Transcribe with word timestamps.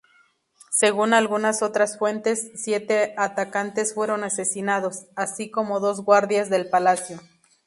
Según 0.71 1.13
algunas 1.13 1.61
otras 1.61 1.99
fuentes, 1.99 2.49
siete 2.55 3.13
atacantes 3.17 3.93
fueron 3.93 4.23
asesinados, 4.23 5.05
así 5.15 5.51
como 5.51 5.79
dos 5.79 6.03
guardias 6.03 6.49
del 6.49 6.67
palacio. 6.71 7.19